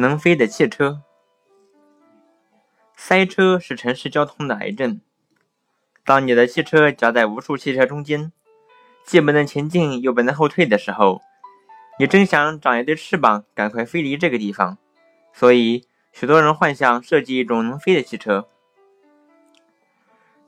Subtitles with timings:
[0.00, 1.02] 能飞的汽车。
[2.96, 5.00] 塞车是城市交通的癌症。
[6.04, 8.32] 当你的汽车夹在无数汽车中间，
[9.04, 11.20] 既不能前进又不能后退的时候，
[11.98, 14.78] 你真想长一对翅膀，赶快飞离这个地方。
[15.32, 18.48] 所以，许多人幻想设计一种能飞的汽车，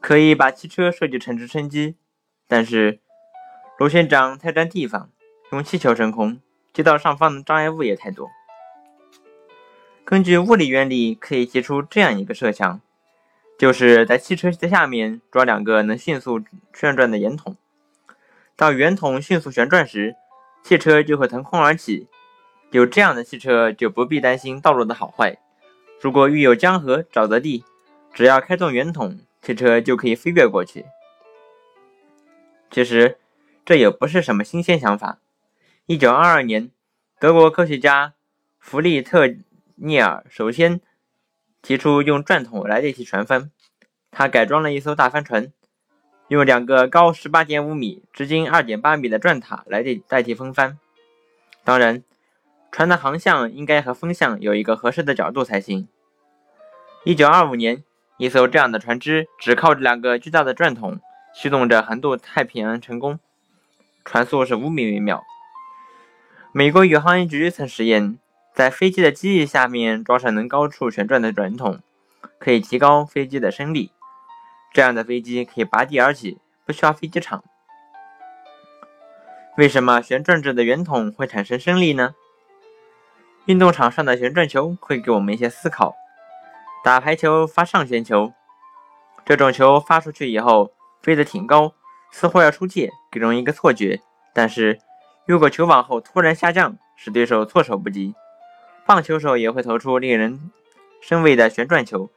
[0.01, 1.97] 可以把汽车设计成直升机，
[2.49, 3.01] 但是
[3.79, 5.11] 螺旋桨太占地方，
[5.53, 6.41] 用气球升空，
[6.73, 8.29] 街道上方的障碍物也太多。
[10.05, 12.81] 根据物理原理，可以提出这样一个设想。
[13.59, 16.43] 就是在汽车的下面装两个能迅速
[16.75, 17.57] 旋转的圆筒，
[18.57, 20.17] 当圆筒迅速旋转时，
[20.65, 22.09] 汽车就会腾空而起。
[22.73, 25.39] 有这样的汽车就不必担心道路的好坏。
[26.01, 27.65] 如果遇有江河、沼泽地，
[28.13, 30.87] 只要开动圆筒，汽车就可以飞跃过去。
[32.71, 33.19] 其实
[33.65, 35.19] 这也不是什么新鲜想法。
[35.87, 36.71] 一九二二年，
[37.21, 38.15] 德国科学家
[38.59, 39.29] 弗利特
[39.77, 40.81] 涅尔首先。
[41.65, 43.53] 提出用转筒来代替船帆，
[44.11, 45.53] 他改装了一艘大帆船，
[46.27, 50.77] 用两个高十八点五米、直径二点八米的转塔来代代替风帆。
[51.63, 52.03] 当然，
[52.73, 55.87] 船的航向应该和风向有一个合适的角度才行。
[57.05, 57.85] 一九二五年，
[58.17, 60.99] 一艘这样的船只只靠着两个巨大的转筒
[61.33, 63.21] 驱动着横渡太平洋成功，
[64.05, 65.23] 船速是五米每秒。
[66.51, 68.19] 美国宇航局曾实验。
[68.55, 71.81] 在飞机的机翼下面装上能高处旋转的转筒，
[72.39, 73.93] 可以提高飞机的升力。
[74.73, 77.43] 这样的飞机可以拔地而起，不需要飞机场。
[79.57, 82.15] 为什么旋转着的圆筒会产生升力呢？
[83.47, 85.95] 运动场上的旋转球会给我们一些思考。
[86.85, 88.33] 打排球发上旋球，
[89.25, 91.73] 这种球发出去以后飞得挺高，
[92.11, 94.01] 似乎要出界，给人一个错觉。
[94.35, 94.79] 但是
[95.27, 98.15] 如果球往后突然下降，使对手措手不及。
[98.85, 100.51] 棒球手也会投出令人
[101.01, 102.11] 生畏的旋转球，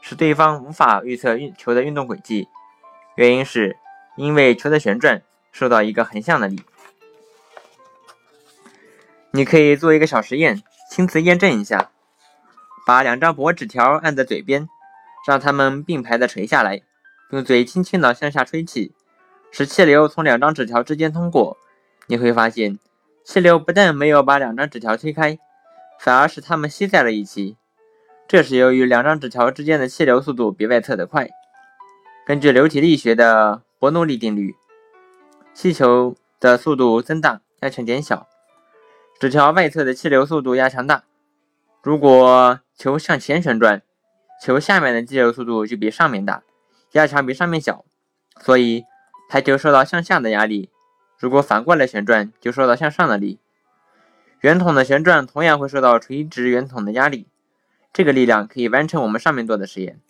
[0.00, 2.48] 使对方无法预测运球的运动轨迹。
[3.16, 3.76] 原因是
[4.16, 6.62] 因为球的旋转受到一个横向的力。
[9.32, 11.90] 你可以做一个小实验，亲自验证一下：
[12.86, 14.68] 把两张薄纸条按在嘴边，
[15.26, 16.82] 让它们并排的垂下来，
[17.30, 18.92] 用嘴轻轻的向下吹气，
[19.50, 21.56] 使气流从两张纸条之间通过。
[22.06, 22.78] 你会发现，
[23.24, 25.38] 气流不但没有把两张纸条推开。
[26.02, 27.58] 反而是它们吸在了一起，
[28.26, 31.28] 这是由于两张纸条之间的气流速度比外侧的快。
[32.26, 34.56] 根据流体力学的伯努利定律，
[35.52, 38.26] 气球的速度增大，压强减小，
[39.20, 41.04] 纸条外侧的气流速度压强大。
[41.82, 43.82] 如果球向前旋转，
[44.42, 46.42] 球下面的气流速度就比上面大，
[46.92, 47.84] 压强比上面小，
[48.40, 48.84] 所以
[49.28, 50.70] 排球受到向下的压力。
[51.18, 53.38] 如果反过来旋转，就受到向上的力。
[54.40, 57.26] 圆筒的旋转同样会受到垂直圆筒的压力，
[57.92, 60.00] 这个力量可以完成我们上面做的实验。